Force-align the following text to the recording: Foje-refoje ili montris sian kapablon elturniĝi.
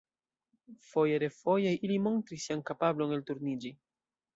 Foje-refoje 0.93 1.75
ili 1.89 2.01
montris 2.09 2.49
sian 2.49 2.67
kapablon 2.73 3.19
elturniĝi. 3.23 3.79